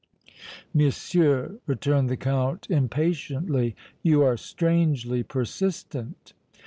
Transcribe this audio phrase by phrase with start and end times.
[0.73, 6.33] "Monsieur," returned the Count, impatiently, "you are strangely persistent."